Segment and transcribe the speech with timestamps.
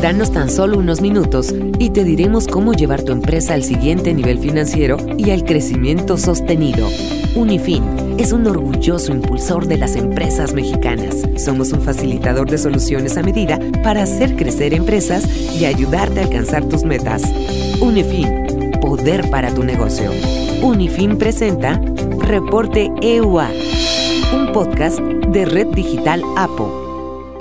[0.00, 4.38] Danos tan solo unos minutos y te diremos cómo llevar tu empresa al siguiente nivel
[4.38, 6.88] financiero y al crecimiento sostenido.
[7.34, 11.16] Unifin es un orgulloso impulsor de las empresas mexicanas.
[11.36, 16.64] Somos un facilitador de soluciones a medida para hacer crecer empresas y ayudarte a alcanzar
[16.64, 17.22] tus metas.
[17.80, 20.10] Unifin, poder para tu negocio.
[20.62, 21.78] Unifin presenta
[22.20, 23.50] Reporte EUA,
[24.34, 26.79] un podcast de Red Digital APO.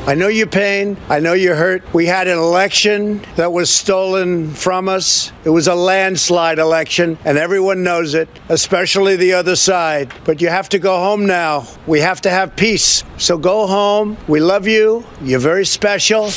[0.10, 0.98] I know your pain.
[1.08, 1.94] I know you're hurt.
[1.94, 5.32] We had an election that was stolen from us.
[5.44, 10.12] It was a landslide election, and everyone knows it, especially the other side.
[10.26, 11.68] But you have to go home now.
[11.86, 13.04] We have to have peace.
[13.20, 14.18] So go home.
[14.28, 15.06] We love you.
[15.22, 16.32] You're very special.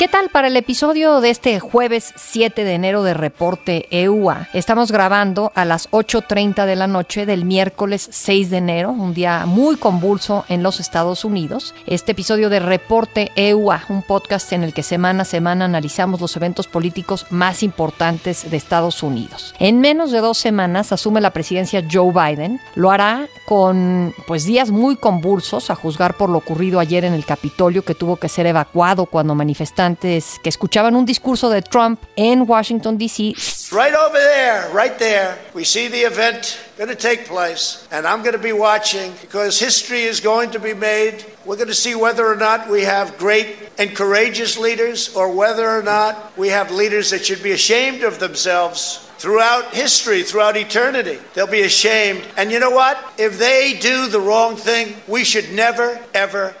[0.00, 4.48] ¿Qué tal para el episodio de este jueves 7 de enero de Reporte EUA?
[4.54, 9.44] Estamos grabando a las 8.30 de la noche del miércoles 6 de enero, un día
[9.44, 11.74] muy convulso en los Estados Unidos.
[11.84, 16.34] Este episodio de Reporte EUA, un podcast en el que semana a semana analizamos los
[16.34, 19.54] eventos políticos más importantes de Estados Unidos.
[19.58, 22.58] En menos de dos semanas asume la presidencia Joe Biden.
[22.74, 27.26] Lo hará con pues días muy convulsos, a juzgar por lo ocurrido ayer en el
[27.26, 32.46] Capitolio, que tuvo que ser evacuado cuando manifestantes que escuchaban un discurso de Trump en
[32.46, 33.34] Washington, D.C.
[33.72, 38.22] Right over there, right there, we see the event going to take place, and I'm
[38.22, 41.24] going to be watching because history is going to be made.
[41.44, 45.68] We're going to see whether or not we have great and courageous leaders or whether
[45.68, 51.18] or not we have leaders that should be ashamed of themselves throughout history, throughout eternity.
[51.34, 52.26] They'll be ashamed.
[52.38, 52.96] And you know what?
[53.18, 56.54] If they do the wrong thing, we should never, ever.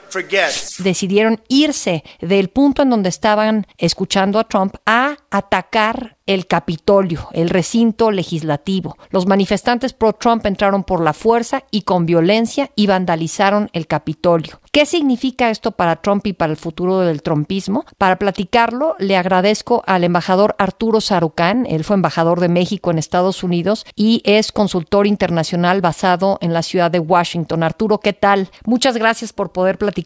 [0.78, 7.50] Decidieron irse del punto en donde estaban escuchando a Trump a atacar el Capitolio, el
[7.50, 8.96] recinto legislativo.
[9.10, 14.60] Los manifestantes pro-Trump entraron por la fuerza y con violencia y vandalizaron el Capitolio.
[14.70, 17.84] ¿Qué significa esto para Trump y para el futuro del trumpismo?
[17.98, 21.66] Para platicarlo, le agradezco al embajador Arturo Sarucán.
[21.66, 26.62] Él fue embajador de México en Estados Unidos y es consultor internacional basado en la
[26.62, 27.64] ciudad de Washington.
[27.64, 28.50] Arturo, ¿qué tal?
[28.64, 29.99] Muchas gracias por poder platicar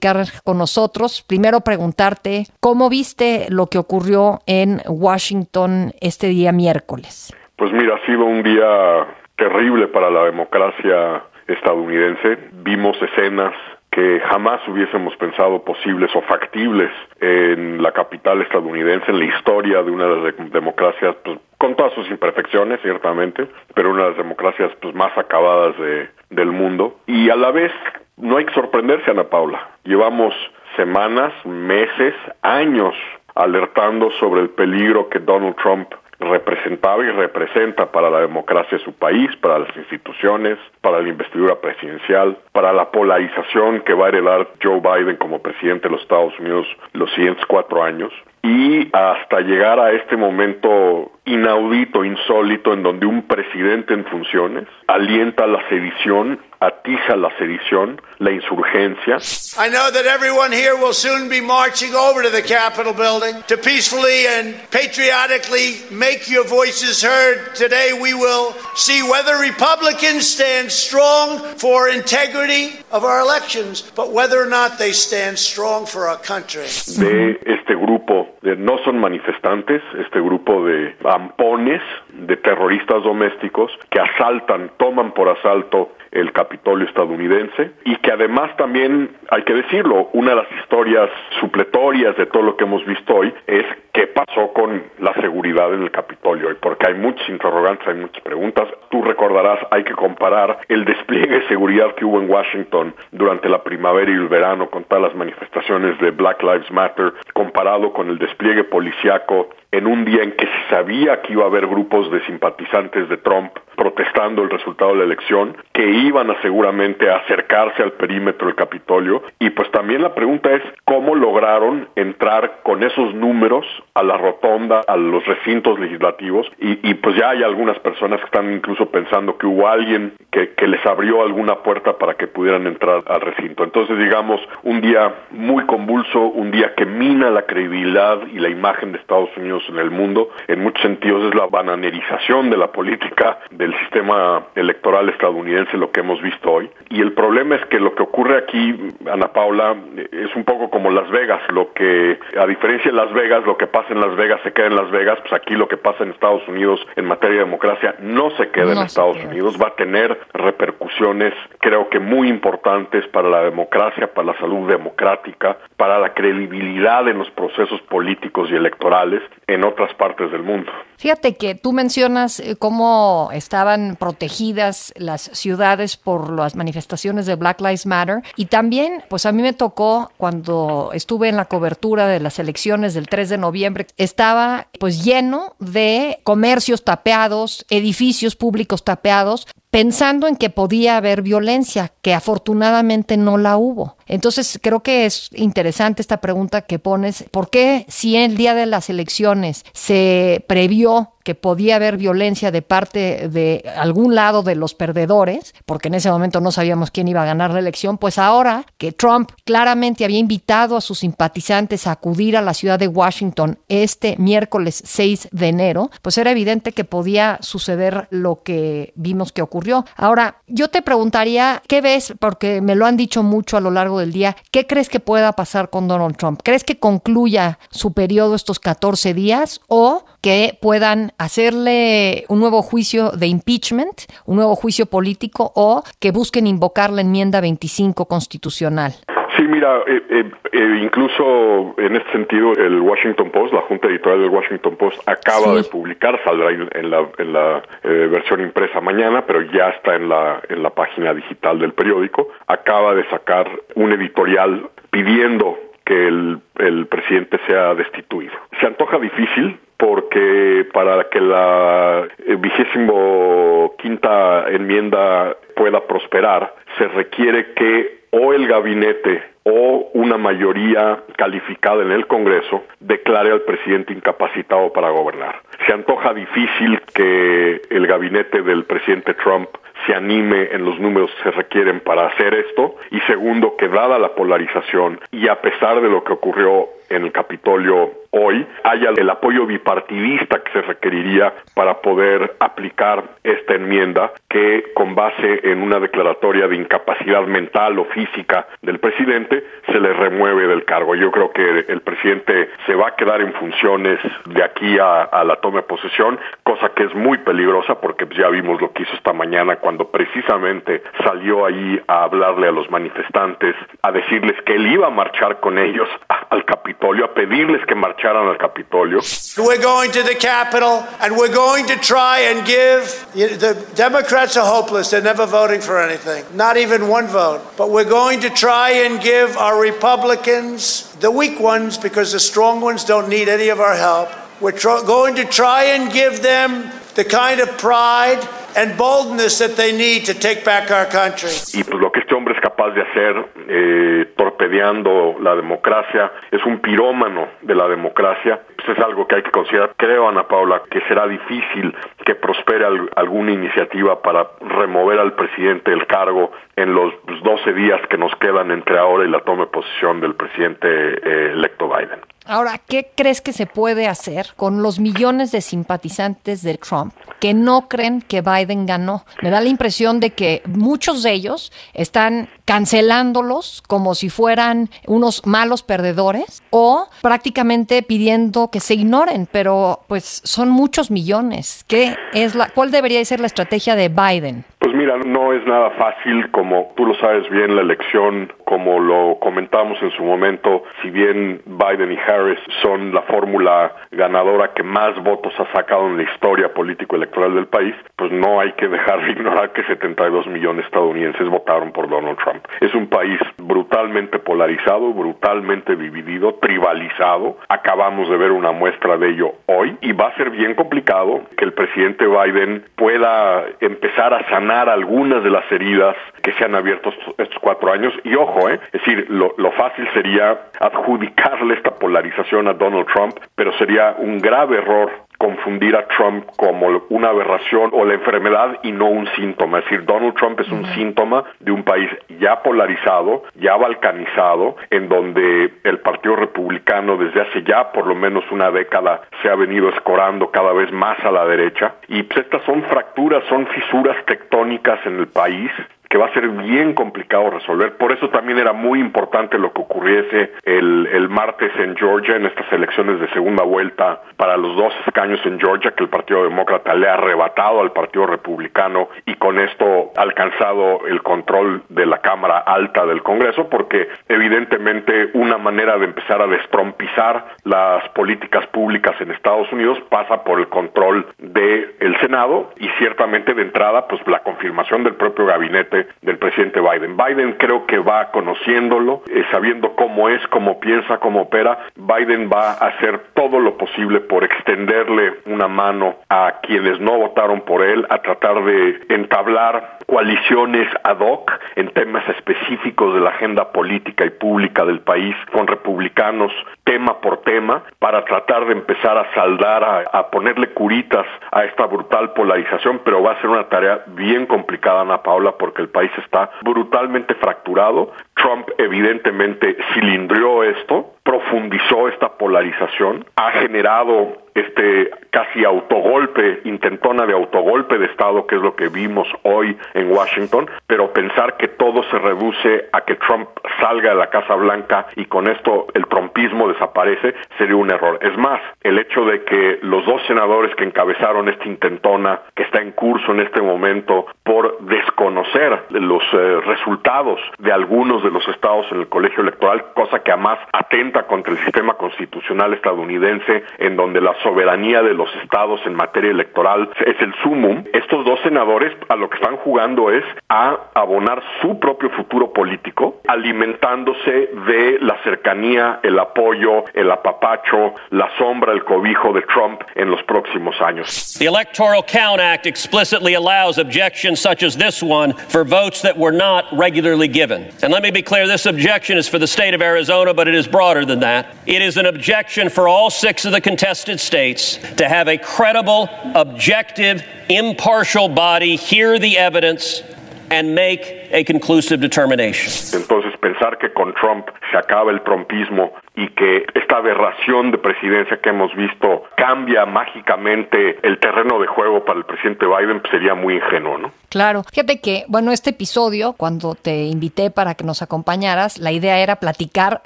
[0.44, 1.24] con nosotros.
[1.26, 7.34] Primero preguntarte, ¿cómo viste lo que ocurrió en Washington este día miércoles?
[7.56, 9.06] Pues mira, ha sido un día
[9.36, 12.38] terrible para la democracia estadounidense.
[12.62, 13.54] Vimos escenas
[13.94, 16.90] que jamás hubiésemos pensado posibles o factibles
[17.20, 21.92] en la capital estadounidense, en la historia de una de las democracias, pues, con todas
[21.92, 26.96] sus imperfecciones, ciertamente, pero una de las democracias pues, más acabadas de, del mundo.
[27.06, 27.70] Y a la vez,
[28.16, 29.70] no hay que sorprenderse, Ana Paula.
[29.84, 30.34] Llevamos
[30.74, 32.96] semanas, meses, años
[33.36, 35.88] alertando sobre el peligro que Donald Trump
[36.24, 41.60] representaba y representa para la democracia de su país, para las instituciones, para la investidura
[41.60, 46.38] presidencial, para la polarización que va a heredar Joe Biden como presidente de los Estados
[46.38, 48.12] Unidos los siguientes cuatro años.
[48.42, 55.46] Y hasta llegar a este momento inaudito, insólito, en donde un presidente en funciones alienta
[55.46, 59.18] la sedición, atija la sedición, la insurgencia.
[59.58, 63.56] I know that everyone here will soon be marching over to the Capitol building to
[63.56, 67.54] peacefully and patriotically make your voices heard.
[67.54, 74.40] Today we will see whether Republicans stand strong for integrity of our elections, but whether
[74.40, 76.66] or not they stand strong for our country.
[76.98, 81.82] De este grupo de, no son manifestantes, este grupo de ampones,
[82.12, 89.16] de terroristas domésticos que asaltan, toman por asalto el Capitolio estadounidense y que además también,
[89.30, 91.08] hay que decirlo, una de las historias
[91.40, 95.84] supletorias de todo lo que hemos visto hoy es qué pasó con la seguridad en
[95.84, 98.68] el Capitolio, y porque hay muchos interrogantes, hay muchas preguntas.
[98.90, 103.62] Tú recordarás, hay que comparar el despliegue de seguridad que hubo en Washington durante la
[103.64, 108.18] primavera y el verano con todas las manifestaciones de Black Lives Matter, comparado con el
[108.18, 112.24] despliegue policiaco en un día en que se sabía que iba a haber grupos de
[112.26, 117.82] simpatizantes de Trump protestando el resultado de la elección, que iban a seguramente a acercarse
[117.82, 119.22] al perímetro del Capitolio.
[119.40, 124.80] Y pues también la pregunta es cómo lograron entrar con esos números a la rotonda,
[124.86, 126.46] a los recintos legislativos.
[126.60, 130.84] Y, pues ya hay algunas personas que están incluso pensando que hubo alguien que les
[130.86, 133.64] abrió alguna puerta para que pudieran entrar al recinto.
[133.64, 138.92] Entonces, digamos, un día muy convulso, un día que mina la credibilidad y la imagen
[138.92, 140.30] de Estados Unidos en el mundo.
[140.48, 146.00] En muchos sentidos es la bananerización de la política del sistema electoral estadounidense lo que
[146.00, 146.70] hemos visto hoy.
[146.90, 148.74] Y el problema es que lo que ocurre aquí,
[149.10, 149.76] Ana Paula,
[150.12, 153.66] es un poco como Las Vegas, lo que, a diferencia de Las Vegas, lo que
[153.66, 156.10] pasa en Las Vegas se queda en Las Vegas, pues aquí lo que pasa en
[156.10, 160.18] Estados Unidos en materia de democracia no se queda en Estados Unidos, va a tener
[160.32, 167.08] repercusiones creo que muy importantes para la democracia, para la salud democrática, para la credibilidad
[167.08, 170.70] en los procesos políticos y electorales en otras partes del mundo.
[170.96, 177.60] Fíjate que tú mencionas eh, cómo estaban protegidas las ciudades por las manifestaciones de Black
[177.60, 182.20] Lives Matter y también, pues a mí me tocó cuando estuve en la cobertura de
[182.20, 189.46] las elecciones del 3 de noviembre, estaba pues lleno de comercios tapeados, edificios públicos tapeados,
[189.74, 193.96] pensando en que podía haber violencia, que afortunadamente no la hubo.
[194.06, 198.66] Entonces, creo que es interesante esta pregunta que pones, ¿por qué si el día de
[198.66, 204.74] las elecciones se previó que podía haber violencia de parte de algún lado de los
[204.74, 208.66] perdedores, porque en ese momento no sabíamos quién iba a ganar la elección, pues ahora
[208.78, 213.58] que Trump claramente había invitado a sus simpatizantes a acudir a la ciudad de Washington
[213.68, 219.42] este miércoles 6 de enero, pues era evidente que podía suceder lo que vimos que
[219.42, 219.86] ocurrió.
[219.96, 222.12] Ahora, yo te preguntaría, ¿qué ves?
[222.18, 225.32] Porque me lo han dicho mucho a lo largo del día, ¿qué crees que pueda
[225.32, 226.40] pasar con Donald Trump?
[226.44, 233.10] ¿Crees que concluya su periodo estos 14 días o que puedan hacerle un nuevo juicio
[233.10, 238.94] de impeachment, un nuevo juicio político o que busquen invocar la enmienda 25 constitucional?
[239.36, 244.22] Sí, mira, eh, eh, eh, incluso en este sentido el Washington Post, la junta editorial
[244.22, 249.42] del Washington Post acaba de publicar, saldrá en la, en la versión impresa mañana, pero
[249.42, 254.70] ya está en la, en la página digital del periódico, acaba de sacar un editorial
[254.90, 258.32] pidiendo que el, el presidente sea destituido.
[258.60, 268.04] Se antoja difícil, porque para que la vigésimo quinta enmienda pueda prosperar, se requiere que
[268.10, 274.90] o el gabinete o una mayoría calificada en el Congreso declare al presidente incapacitado para
[274.90, 275.40] gobernar.
[275.66, 279.48] Se antoja difícil que el gabinete del presidente Trump
[279.86, 283.98] se anime en los números que se requieren para hacer esto y segundo que dada
[283.98, 289.10] la polarización y a pesar de lo que ocurrió en el Capitolio hoy haya el
[289.10, 295.80] apoyo bipartidista que se requeriría para poder aplicar esta enmienda que con base en una
[295.80, 300.94] declaratoria de incapacidad mental o física del presidente se le remueve del cargo.
[300.94, 305.36] Yo creo que el presidente se va a quedar en funciones de aquí a, la
[305.36, 309.12] toma de posesión, cosa que es muy peligrosa porque ya vimos lo que hizo esta
[309.12, 314.86] mañana cuando precisamente salió ahí a hablarle a los manifestantes, a decirles que él iba
[314.86, 315.88] a marchar con ellos
[316.30, 319.00] al Capitolio, a pedirles que marcharan al Capitolio.
[319.38, 324.46] We're going to the Capitol and we're going to try and give the Democrats are
[324.46, 324.90] hopeless.
[324.90, 327.42] They're never voting for anything, not even one vote.
[327.56, 332.60] But we're going to try and give our Republicans, the weak ones, because the strong
[332.60, 334.08] ones don't need any of our help.
[334.40, 339.76] We're going to try and give them the kind of pride and boldness that they
[339.76, 341.30] need to take back our country.
[341.54, 346.44] Y pues lo que este hombre es capaz de hacer, eh, torpedeando la democracia, es
[346.44, 348.40] un pirómano de la democracia.
[348.56, 349.74] Pues es algo que hay que considerar.
[349.76, 351.74] Creo, Ana Paula, que será difícil
[352.04, 356.92] que prospere al, alguna iniciativa para remover al presidente del cargo en los
[357.22, 360.68] 12 pues, días que nos quedan entre ahora y la toma de posición del presidente
[360.68, 362.00] eh, electo Biden.
[362.26, 367.34] Ahora, ¿qué crees que se puede hacer con los millones de simpatizantes de Trump que
[367.34, 369.04] no creen que Biden ganó?
[369.20, 375.26] Me da la impresión de que muchos de ellos están cancelándolos como si fueran unos
[375.26, 381.64] malos perdedores o prácticamente pidiendo que se ignoren, pero pues son muchos millones.
[381.66, 384.44] ¿Qué es la cuál debería ser la estrategia de Biden?
[384.58, 389.80] Pues no es nada fácil, como tú lo sabes bien, la elección, como lo comentamos
[389.82, 395.32] en su momento, si bien Biden y Harris son la fórmula ganadora que más votos
[395.38, 399.52] ha sacado en la historia político-electoral del país, pues no hay que dejar de ignorar
[399.52, 402.44] que 72 millones de estadounidenses votaron por Donald Trump.
[402.60, 407.38] Es un país brutalmente polarizado, brutalmente dividido, tribalizado.
[407.48, 411.44] Acabamos de ver una muestra de ello hoy y va a ser bien complicado que
[411.44, 416.92] el presidente Biden pueda empezar a sanar algunas de las heridas que se han abierto
[417.16, 417.94] estos, cuatro años.
[418.04, 418.60] Y ojo, ¿eh?
[418.66, 424.18] es decir, lo, lo fácil sería adjudicarle esta polarización a Donald Trump, pero sería un
[424.18, 429.58] grave error confundir a Trump como una aberración o la enfermedad y no un síntoma.
[429.58, 431.90] Es decir, Donald Trump es un síntoma de un país
[432.20, 438.24] ya polarizado, ya balcanizado, en donde el Partido Republicano desde hace ya por lo menos
[438.30, 441.74] una década se ha venido escorando cada vez más a la derecha.
[441.88, 445.50] Y pues estas son fracturas, son fisuras tectónicas en el país
[445.94, 447.76] que va a ser bien complicado resolver.
[447.76, 452.26] Por eso también era muy importante lo que ocurriese el, el martes en Georgia, en
[452.26, 456.74] estas elecciones de segunda vuelta para los dos escaños en Georgia, que el Partido Demócrata
[456.74, 461.98] le ha arrebatado al Partido Republicano y con esto ha alcanzado el control de la
[461.98, 469.00] Cámara Alta del Congreso, porque evidentemente una manera de empezar a destrompizar las políticas públicas
[469.00, 474.00] en Estados Unidos pasa por el control del el Senado y ciertamente de entrada, pues
[474.06, 476.96] la confirmación del propio gabinete del presidente Biden.
[476.96, 481.58] Biden creo que va conociéndolo, eh, sabiendo cómo es, cómo piensa, cómo opera.
[481.76, 487.42] Biden va a hacer todo lo posible por extenderle una mano a quienes no votaron
[487.42, 493.52] por él, a tratar de entablar coaliciones ad hoc en temas específicos de la agenda
[493.52, 496.32] política y pública del país con republicanos
[496.64, 502.12] tema por tema para tratar de empezar a saldar, a ponerle curitas a esta brutal
[502.12, 506.30] polarización, pero va a ser una tarea bien complicada, Ana Paula, porque el país está
[506.42, 507.90] brutalmente fracturado.
[508.14, 517.78] Trump evidentemente cilindrió esto, profundizó esta polarización, ha generado este casi autogolpe, intentona de autogolpe
[517.78, 521.98] de Estado, que es lo que vimos hoy en Washington, pero pensar que todo se
[521.98, 523.28] reduce a que Trump
[523.60, 527.98] salga de la Casa Blanca y con esto el trumpismo desaparece, sería un error.
[528.02, 532.60] Es más, el hecho de que los dos senadores que encabezaron esta intentona, que está
[532.60, 538.66] en curso en este momento, por desconocer los eh, resultados de algunos de los estados
[538.72, 544.00] en el colegio electoral, cosa que además atenta contra el sistema constitucional estadounidense, en donde
[544.00, 548.96] la soberanía de los estados en materia electoral es el sumum, estos dos senadores a
[548.96, 555.80] lo que están jugando es a abonar su propio futuro político, alimentándose de la cercanía,
[555.82, 561.16] el apoyo, el apapacho, la sombra, el cobijo de Trump en los próximos años.
[561.18, 566.16] The Electoral Count Act explicitly allows objections such as this one for votes that were
[566.16, 567.50] not regularly given.
[567.62, 570.34] And let me be clear, this objection is for the state of Arizona, but it
[570.34, 571.26] is broader than that.
[571.46, 575.18] It is an objection for all six of the contested states states to have a
[575.18, 579.82] credible, objective, impartial body hear the evidence
[580.30, 582.80] and make a conclusive determination.
[582.80, 588.18] Entonces pensar que con Trump se acaba el trumpismo y que esta aberración de presidencia
[588.20, 593.14] que hemos visto cambia mágicamente el terreno de juego para el presidente Biden pues sería
[593.14, 593.92] muy ingenuo, ¿no?
[594.08, 594.44] Claro.
[594.52, 599.16] Fíjate que, bueno, este episodio, cuando te invité para que nos acompañaras, la idea era
[599.16, 599.82] platicar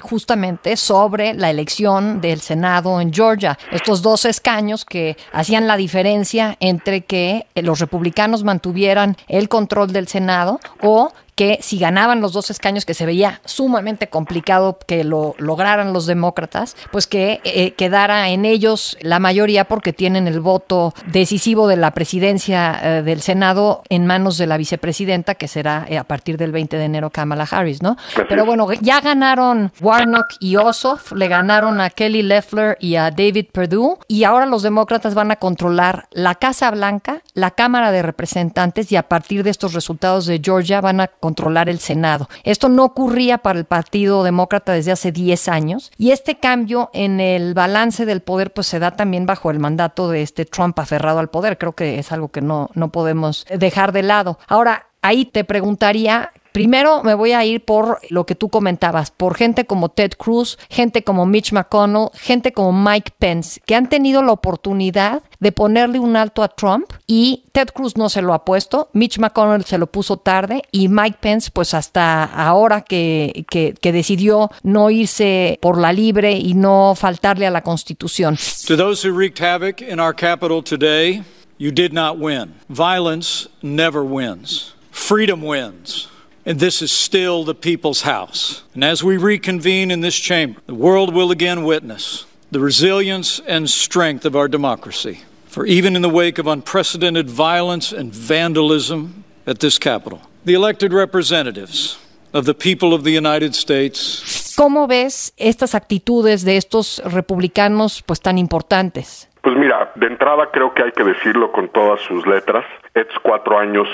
[0.01, 3.59] justamente sobre la elección del Senado en Georgia.
[3.71, 10.09] Estos dos escaños que hacían la diferencia entre que los republicanos mantuvieran el control del
[10.09, 15.37] Senado o que si ganaban los dos escaños, que se veía sumamente complicado que lo
[15.39, 20.95] lograran los demócratas, pues que eh, quedara en ellos la mayoría porque tienen el voto
[21.07, 25.97] decisivo de la presidencia eh, del Senado en manos de la vicepresidenta, que será eh,
[25.97, 27.97] a partir del 20 de enero Kamala Harris, ¿no?
[28.29, 33.47] Pero bueno, ya ganaron Warnock y Ossoff, le ganaron a Kelly Loeffler y a David
[33.53, 38.91] Perdue, y ahora los demócratas van a controlar la Casa Blanca, la Cámara de Representantes,
[38.91, 42.27] y a partir de estos resultados de Georgia van a controlar el Senado.
[42.43, 47.21] Esto no ocurría para el Partido Demócrata desde hace 10 años y este cambio en
[47.21, 51.19] el balance del poder pues se da también bajo el mandato de este Trump aferrado
[51.19, 51.59] al poder.
[51.59, 54.39] Creo que es algo que no, no podemos dejar de lado.
[54.49, 59.37] Ahora, ahí te preguntaría Primero me voy a ir por lo que tú comentabas, por
[59.37, 64.23] gente como Ted Cruz, gente como Mitch McConnell, gente como Mike Pence, que han tenido
[64.23, 68.45] la oportunidad de ponerle un alto a Trump y Ted Cruz no se lo ha
[68.45, 73.75] puesto, Mitch McConnell se lo puso tarde y Mike Pence pues hasta ahora que, que,
[73.81, 78.37] que decidió no irse por la libre y no faltarle a la Constitución.
[78.67, 81.23] To those who wreaked havoc in our capital today,
[81.59, 82.55] you did not win.
[82.69, 84.75] Violence never wins.
[84.91, 86.09] Freedom wins.
[86.49, 88.63] And this is still the people's house.
[88.73, 93.69] And as we reconvene in this chamber, the world will again witness the resilience and
[93.69, 95.21] strength of our democracy.
[95.47, 100.95] For even in the wake of unprecedented violence and vandalism at this Capitol, the elected
[100.95, 101.99] representatives
[102.33, 104.55] of the people of the United States.
[104.57, 109.29] ¿Cómo ves estas actitudes de estos republicanos pues tan importantes?
[109.43, 112.65] Pues mira, de entrada creo que hay que decirlo con todas sus letras.
[112.95, 113.87] Estos cuatro años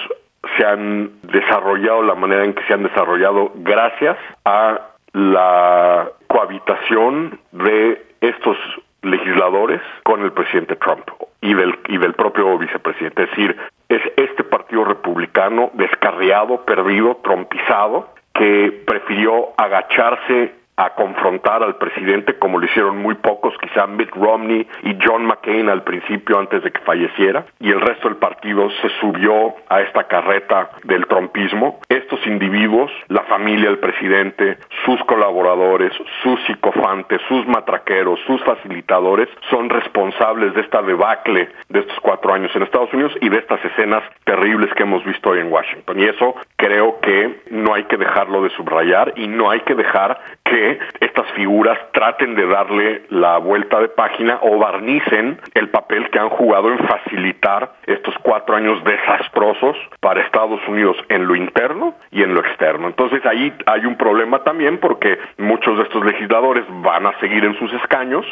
[0.57, 4.81] se han desarrollado la manera en que se han desarrollado gracias a
[5.13, 8.57] la cohabitación de estos
[9.03, 11.09] legisladores con el presidente Trump.
[11.41, 13.25] y del, y del propio vicepresidente.
[13.25, 13.57] Es decir,
[13.91, 22.59] es este partido republicano descarriado, perdido, trompizado, que prefirió agacharse a confrontar al presidente como
[22.59, 26.81] lo hicieron muy pocos, quizá Mitt Romney y John McCain al principio antes de que
[26.81, 31.81] falleciera, y el resto del partido se subió a esta carreta del trompismo.
[31.88, 39.71] Estos individuos, la familia del presidente, sus colaboradores, sus psicofantes, sus matraqueros, sus facilitadores, son
[39.71, 44.02] responsables de esta debacle de estos cuatro años en Estados Unidos y de estas escenas
[44.25, 46.00] terribles que hemos visto hoy en Washington.
[46.00, 50.21] Y eso creo que no hay que dejarlo de subrayar y no hay que dejar
[50.45, 50.63] que
[51.00, 56.30] estas figuras traten de darle la vuelta de página o barnicen el papel que han
[56.30, 62.35] jugado en facilitar estos cuatro años desastrosos para Estados Unidos en lo interno y en
[62.35, 62.88] lo externo.
[62.88, 67.59] Entonces ahí hay un problema también porque muchos de estos legisladores van a seguir en
[67.59, 68.26] sus escaños,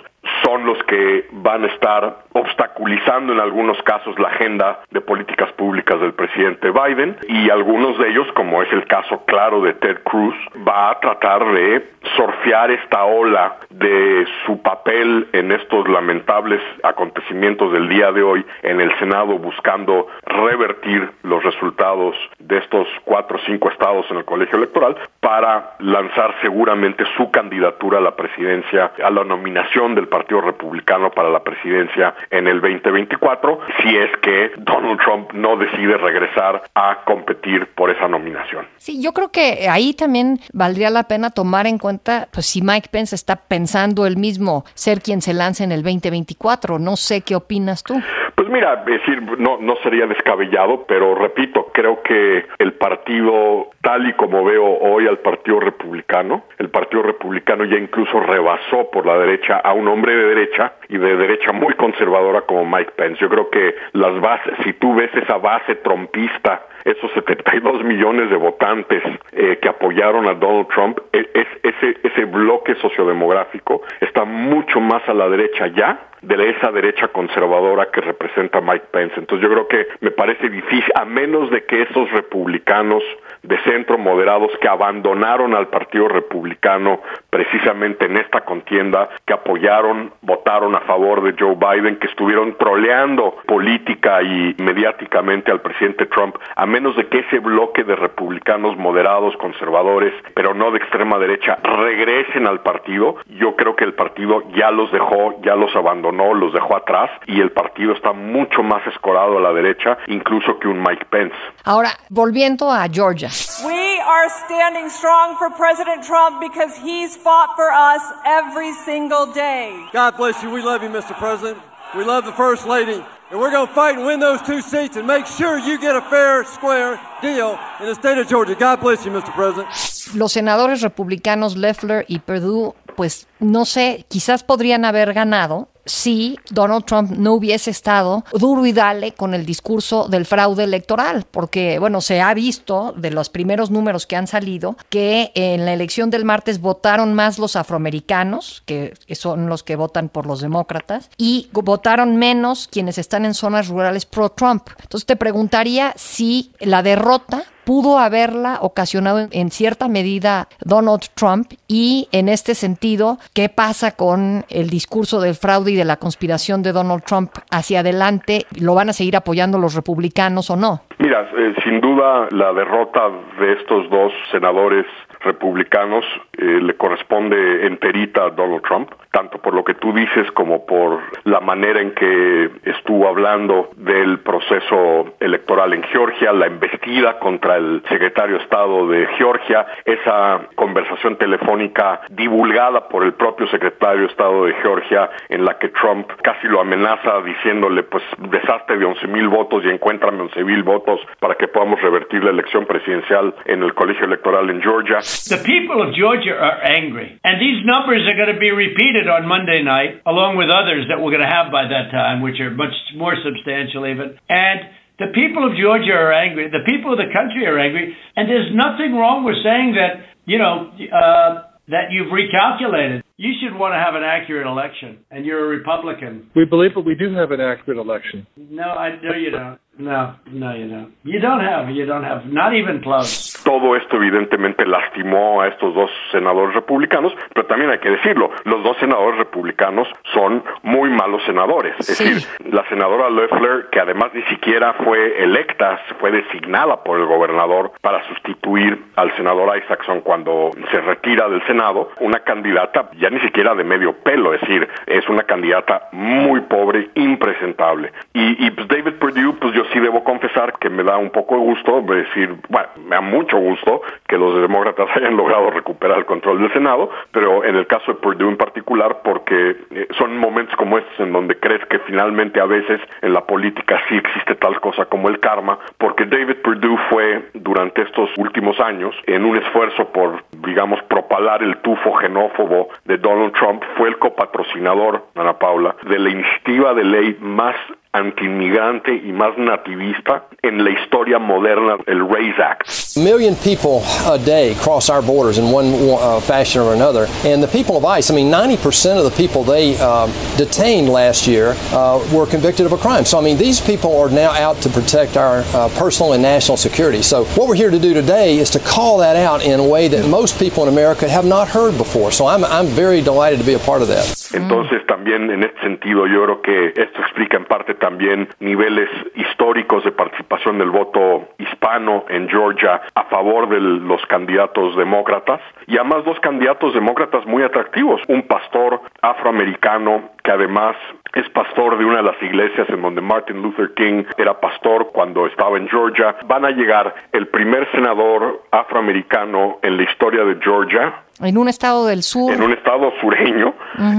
[0.44, 6.00] son los que van a estar obstaculizando en algunos casos la agenda de políticas públicas
[6.00, 10.34] del presidente Biden y algunos de ellos, como es el caso claro de Ted Cruz,
[10.66, 11.90] va a tratar de
[12.22, 18.80] surfear esta ola de su papel en estos lamentables acontecimientos del día de hoy en
[18.80, 24.58] el Senado buscando revertir los resultados de estos cuatro o cinco estados en el colegio
[24.58, 31.10] electoral para lanzar seguramente su candidatura a la presidencia, a la nominación del Partido Republicano
[31.10, 36.98] para la presidencia en el 2024, si es que Donald Trump no decide regresar a
[37.04, 38.66] competir por esa nominación.
[38.76, 42.88] Sí, yo creo que ahí también valdría la pena tomar en cuenta, pues si Mike
[42.90, 47.37] Pence está pensando él mismo ser quien se lance en el 2024, no sé qué
[47.37, 48.00] opinas tú.
[48.35, 54.14] Pues mira, decir, no, no sería descabellado, pero repito, creo que el partido, tal y
[54.14, 59.59] como veo hoy al Partido Republicano, el Partido Republicano ya incluso rebasó por la derecha
[59.59, 63.21] a un hombre de derecha y de derecha muy conservadora como Mike Pence.
[63.21, 68.36] Yo creo que las bases, si tú ves esa base trompista esos 72 millones de
[68.36, 74.80] votantes eh, que apoyaron a Donald Trump, e, es, ese, ese bloque sociodemográfico está mucho
[74.80, 79.14] más a la derecha ya de esa derecha conservadora que representa Mike Pence.
[79.18, 83.02] Entonces yo creo que me parece difícil, a menos de que esos republicanos
[83.42, 90.76] de centro moderados que abandonaron al Partido Republicano precisamente en esta contienda, que apoyaron, votaron
[90.76, 96.36] a favor de Joe Biden, que estuvieron troleando política y mediáticamente al presidente Trump,
[96.72, 102.46] menos de que ese bloque de republicanos moderados, conservadores, pero no de extrema derecha, regresen
[102.46, 106.74] al partido, yo creo que el partido ya los dejó, ya los abandonó, los dejó
[106.76, 111.04] atrás y el partido está mucho más escorado a la derecha, incluso que un Mike
[111.11, 111.37] Pence.
[111.64, 113.28] Ahora, volviendo a Georgia.
[113.66, 119.76] We are standing strong for President Trump because he's fought for us every single day.
[119.92, 120.50] God bless you.
[120.50, 121.14] We love you, Mr.
[121.18, 121.58] President.
[121.94, 123.04] We love the First Lady.
[123.33, 125.97] And we're going to fight and win those two seats and make sure you get
[125.97, 128.55] a fair, square deal in the state of Georgia.
[128.55, 129.33] God bless you, Mr.
[129.35, 129.68] President.
[130.14, 136.85] Los senadores republicanos Leffler y Perdue, pues no sé, quizás podrían haber ganado, si Donald
[136.85, 142.01] Trump no hubiese estado duro y dale con el discurso del fraude electoral, porque, bueno,
[142.01, 146.25] se ha visto de los primeros números que han salido que en la elección del
[146.25, 152.16] martes votaron más los afroamericanos, que son los que votan por los demócratas, y votaron
[152.16, 154.68] menos quienes están en zonas rurales pro-Trump.
[154.81, 162.09] Entonces te preguntaría si la derrota pudo haberla ocasionado en cierta medida Donald Trump y
[162.12, 166.72] en este sentido, ¿qué pasa con el discurso del fraude y de la conspiración de
[166.72, 168.46] Donald Trump hacia adelante?
[168.61, 170.82] ¿Lo van a seguir apoyando los republicanos o no?
[170.98, 174.87] Mira, eh, sin duda la derrota de estos dos senadores
[175.24, 176.04] republicanos
[176.37, 181.00] eh, le corresponde enterita a Donald Trump, tanto por lo que tú dices como por
[181.24, 187.82] la manera en que estuvo hablando del proceso electoral en Georgia, la embestida contra el
[187.88, 194.46] secretario de Estado de Georgia, esa conversación telefónica divulgada por el propio secretario de Estado
[194.46, 199.28] de Georgia en la que Trump casi lo amenaza diciéndole pues desastre de 11 mil
[199.28, 203.74] votos y encuéntrame 11 mil votos para que podamos revertir la elección presidencial en el
[203.74, 205.00] colegio electoral en Georgia.
[205.29, 209.29] The people of Georgia are angry, and these numbers are going to be repeated on
[209.29, 212.51] Monday night, along with others that we're going to have by that time, which are
[212.51, 214.18] much more substantial even.
[214.29, 214.61] And
[214.98, 216.51] the people of Georgia are angry.
[216.51, 220.09] The people of the country are angry, and there's nothing wrong with saying that.
[220.25, 220.70] You know.
[220.70, 223.03] Uh, that you've recalculated.
[223.16, 226.31] You should want to have an accurate election, and you're a Republican.
[226.35, 228.27] We believe that we do have an accurate election.
[228.37, 229.59] No, I know you don't.
[229.78, 230.90] No, no, you don't.
[231.02, 233.38] You don't have, you don't have, not even close.
[233.42, 238.62] Todo esto evidentemente lastimó a estos dos senadores republicanos, pero también hay que decirlo, los
[238.62, 241.74] dos senadores republicanos son muy malos senadores.
[241.80, 242.04] Es Sí.
[242.04, 247.72] decir, la senadora Loeffler, que además ni siquiera fue electa, fue designada por el gobernador
[247.80, 253.54] para sustituir al senador Isaacson cuando se retira del Senado, una candidata ya ni siquiera
[253.54, 257.90] de medio pelo, es decir, es una candidata muy pobre, impresentable.
[258.12, 261.37] Y, y pues David Perdue, pues yo sí debo confesar que me da un poco
[261.37, 266.07] de gusto decir, bueno, me da mucho gusto que los demócratas hayan logrado recuperar el
[266.07, 270.57] control del Senado, pero en el caso de Perdue en particular, porque eh, son momentos
[270.57, 274.61] como estos en donde crees que finalmente a veces en la política sí existe tal
[274.61, 279.88] cosa como el karma, porque David Perdue fue durante estos últimos años en un esfuerzo
[279.92, 285.98] por, digamos, propalar el tufo xenófobo de Donald Trump, fue el copatrocinador, Ana Paula, de
[285.98, 287.57] la iniciativa de ley más
[287.92, 292.96] antiinmigrante y más nativista en la historia moderna, el RAISE Act.
[292.96, 297.07] A million people a day cross our borders in one uh, fashion or another.
[297.24, 301.26] And the people of ICE, I mean, 90% of the people they uh, detained last
[301.26, 303.05] year uh, were convicted of a crime.
[303.05, 306.57] So, I mean, these people are now out to protect our uh, personal and national
[306.57, 307.02] security.
[307.02, 309.88] So, what we're here to do today is to call that out in a way
[309.88, 312.11] that most people in America have not heard before.
[312.11, 314.21] So, I'm, I'm very delighted to be a part of that.
[314.33, 319.85] Entonces también en este sentido yo creo que esto explica en parte también niveles históricos
[319.85, 326.05] de participación del voto hispano en Georgia a favor de los candidatos demócratas y además
[326.05, 330.77] dos candidatos demócratas muy atractivos, un pastor afroamericano que además
[331.14, 335.27] es pastor de una de las iglesias en donde Martin Luther King era pastor cuando
[335.27, 336.16] estaba en Georgia.
[336.27, 341.87] Van a llegar el primer senador afroamericano en la historia de Georgia, En un estado
[341.87, 342.32] del sur.
[342.32, 343.54] en un estado sureño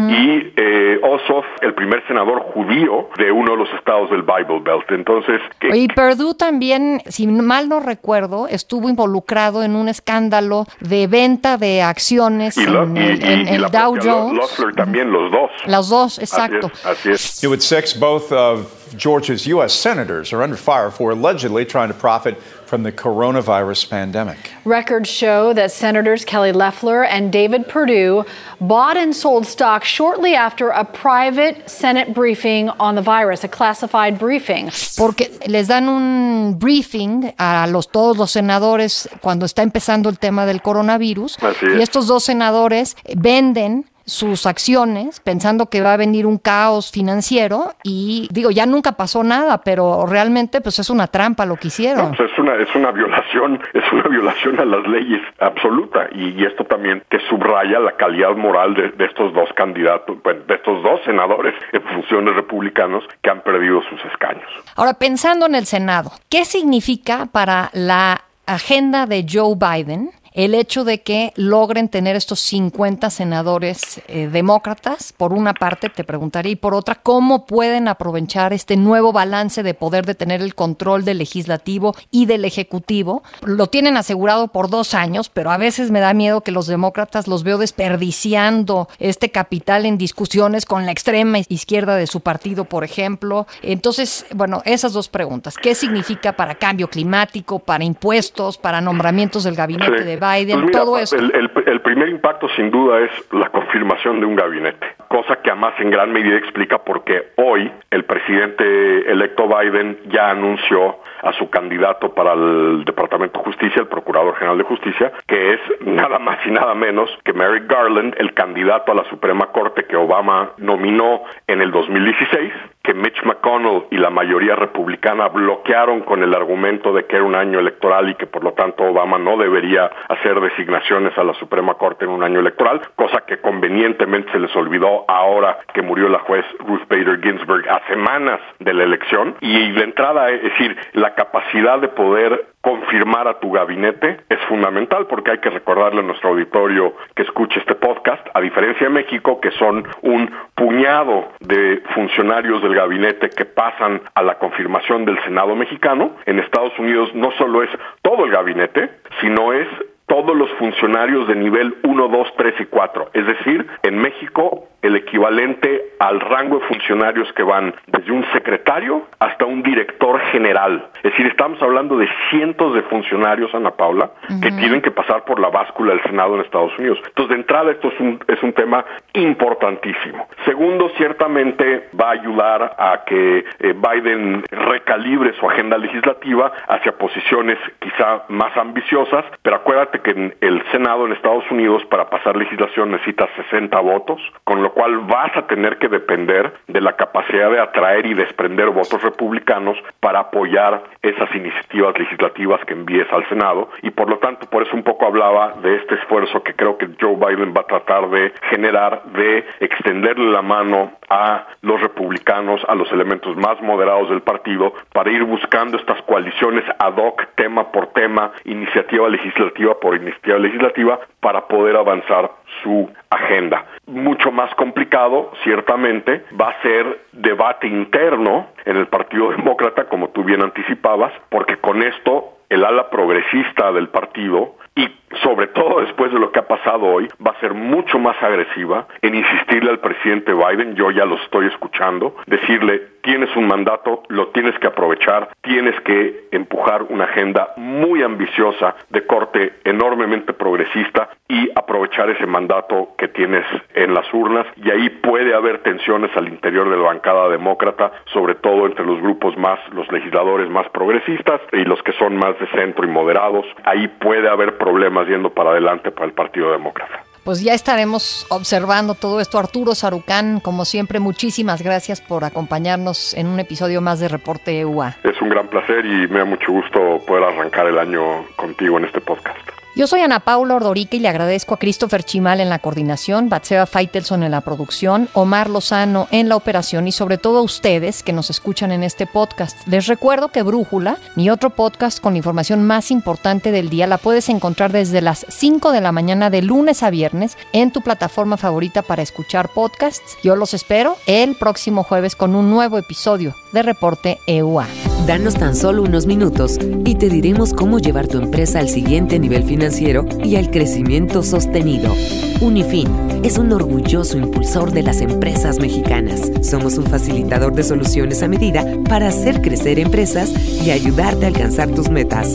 [0.10, 4.90] y eh, Ossoff, el primer senador judío de uno de los estados del Bible Belt.
[4.92, 11.08] Entonces, que, Y Perdue también, si mal no recuerdo, estuvo involucrado en un escándalo de
[11.08, 14.34] venta de acciones y, lo- en, y- el- y- en y el Dow Lo- Jones.
[14.38, 15.50] Loeffler también, los dos.
[15.66, 16.72] Las dos, Así exacto.
[16.74, 17.44] es, así es.
[17.44, 19.74] New at six, both of Georgia's U.S.
[19.76, 22.38] senators are under fire for allegedly trying to profit
[22.74, 24.50] from the coronavirus pandemic.
[24.66, 28.26] Records show that Senators Kelly Loeffler and David Perdue
[28.60, 34.18] bought and sold stock shortly after a private Senate briefing on the virus, a classified
[34.18, 34.72] briefing.
[34.98, 40.48] Porque les dan un briefing a los todos los senadores cuando está empezando el tema
[40.48, 46.26] del coronavirus Así y estos dos senadores venden sus acciones pensando que va a venir
[46.26, 51.46] un caos financiero y digo ya nunca pasó nada pero realmente pues es una trampa
[51.46, 54.88] lo que No, hicieron pues es una es una violación es una violación a las
[54.88, 56.08] leyes absoluta.
[56.14, 60.42] Y, y esto también te subraya la calidad moral de, de estos dos candidatos bueno,
[60.48, 64.48] de estos dos senadores en funciones republicanos que han perdido sus escaños.
[64.76, 70.84] Ahora pensando en el senado qué significa para la agenda de Joe Biden el hecho
[70.84, 76.56] de que logren tener estos 50 senadores eh, demócratas, por una parte, te preguntaría, y
[76.56, 81.20] por otra, ¿cómo pueden aprovechar este nuevo balance de poder de tener el control del
[81.20, 83.24] legislativo y del ejecutivo?
[83.44, 87.28] Lo tienen asegurado por dos años, pero a veces me da miedo que los demócratas
[87.28, 92.84] los veo desperdiciando este capital en discusiones con la extrema izquierda de su partido, por
[92.84, 93.48] ejemplo.
[93.62, 95.56] Entonces, bueno, esas dos preguntas.
[95.62, 100.80] ¿Qué significa para cambio climático, para impuestos, para nombramientos del gabinete de Biden, Pues mira,
[100.80, 101.16] todo eso?
[101.18, 105.52] El, el- el primer impacto sin duda es la confirmación de un gabinete, cosa que
[105.52, 111.32] además en gran medida explica por qué hoy el presidente electo Biden ya anunció a
[111.34, 116.20] su candidato para el Departamento de Justicia, el Procurador General de Justicia, que es nada
[116.20, 120.52] más y nada menos que Merrick Garland, el candidato a la Suprema Corte que Obama
[120.58, 122.52] nominó en el 2016,
[122.84, 127.36] que Mitch McConnell y la mayoría republicana bloquearon con el argumento de que era un
[127.36, 131.76] año electoral y que por lo tanto Obama no debería hacer designaciones a la Suprema
[131.76, 136.20] Corte en un año electoral, cosa que convenientemente se les olvidó ahora que murió la
[136.20, 139.36] juez Ruth Bader Ginsburg a semanas de la elección.
[139.40, 145.06] Y de entrada, es decir, la capacidad de poder confirmar a tu gabinete es fundamental
[145.08, 149.42] porque hay que recordarle a nuestro auditorio que escuche este podcast, a diferencia de México,
[149.42, 155.56] que son un puñado de funcionarios del gabinete que pasan a la confirmación del Senado
[155.56, 156.12] mexicano.
[156.26, 157.70] En Estados Unidos no solo es
[158.02, 159.68] todo el gabinete, sino es
[160.08, 163.10] todos los funcionarios de nivel 1, 2, 3 y 4.
[163.14, 169.04] Es decir, en México el equivalente al rango de funcionarios que van desde un secretario
[169.20, 170.90] hasta un director general.
[170.98, 174.12] Es decir, estamos hablando de cientos de funcionarios, Ana Paula,
[174.42, 177.00] que tienen que pasar por la báscula del Senado en Estados Unidos.
[177.08, 180.28] Entonces, de entrada, esto es un, es un tema importantísimo.
[180.44, 187.58] Segundo, ciertamente va a ayudar a que eh, Biden recalibre su agenda legislativa hacia posiciones
[187.80, 192.92] quizá más ambiciosas, pero acuérdate que en el Senado en Estados Unidos para pasar legislación
[192.92, 197.60] necesita 60 votos, con lo cual vas a tener que depender de la capacidad de
[197.60, 203.70] atraer y desprender votos republicanos para apoyar esas iniciativas legislativas que envíes al Senado.
[203.82, 206.90] Y por lo tanto por eso un poco hablaba de este esfuerzo que creo que
[207.00, 212.76] Joe Biden va a tratar de generar de extenderle la mano a los republicanos, a
[212.76, 217.88] los elementos más moderados del partido para ir buscando estas coaliciones ad hoc tema por
[217.88, 222.32] tema, iniciativa legislativa por iniciativa legislativa para poder avanzar
[222.64, 223.66] su agenda.
[223.86, 230.24] Mucho más complicado, ciertamente, va a ser debate interno en el Partido Demócrata, como tú
[230.24, 234.88] bien anticipabas, porque con esto el ala progresista del partido y
[235.22, 238.88] sobre todo después de lo que ha pasado hoy, va a ser mucho más agresiva
[239.02, 244.30] en insistirle al presidente Biden, yo ya lo estoy escuchando, decirle, tienes un mandato, lo
[244.30, 251.50] tienes que aprovechar, tienes que empujar una agenda muy ambiciosa de corte enormemente progresista y
[251.56, 254.48] aprovechar ese mandato que tienes en las urnas.
[254.56, 259.02] Y ahí puede haber tensiones al interior de la bancada demócrata, sobre todo entre los
[259.02, 263.46] grupos más, los legisladores más progresistas y los que son más de centro y moderados,
[263.66, 267.04] ahí puede haber problemas yendo para adelante para el Partido Demócrata.
[267.26, 269.38] Pues ya estaremos observando todo esto.
[269.38, 274.96] Arturo Sarucán, como siempre, muchísimas gracias por acompañarnos en un episodio más de Reporte EUA.
[275.04, 278.86] Es un gran placer y me da mucho gusto poder arrancar el año contigo en
[278.86, 279.63] este podcast.
[279.76, 283.66] Yo soy Ana Paula Ordorica y le agradezco a Christopher Chimal en la coordinación, Batseba
[283.66, 288.14] Feitelson en la producción, Omar Lozano en la operación y sobre todo a ustedes que
[288.14, 289.68] nos escuchan en este podcast.
[289.68, 293.98] Les recuerdo que Brújula, mi otro podcast con la información más importante del día, la
[293.98, 298.38] puedes encontrar desde las 5 de la mañana de lunes a viernes en tu plataforma
[298.38, 300.20] favorita para escuchar podcasts.
[300.24, 304.68] Yo los espero el próximo jueves con un nuevo episodio de Reporte EUA.
[305.06, 309.44] Danos tan solo unos minutos y te diremos cómo llevar tu empresa al siguiente nivel
[309.44, 311.94] financiero y al crecimiento sostenido.
[312.42, 316.32] Unifin es un orgulloso impulsor de las empresas mexicanas.
[316.42, 320.32] Somos un facilitador de soluciones a medida para hacer crecer empresas
[320.66, 322.34] y ayudarte a alcanzar tus metas.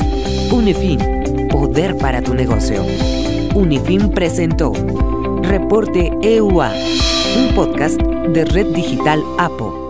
[0.52, 2.84] Unifin, poder para tu negocio.
[3.54, 4.72] Unifin presentó
[5.42, 6.72] Reporte EUA,
[7.38, 9.87] un podcast de Red Digital APO.